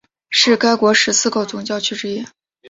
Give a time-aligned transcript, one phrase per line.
[0.31, 2.25] 是该国十四个总教区之一。